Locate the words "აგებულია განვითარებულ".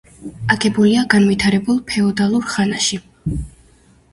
0.53-1.77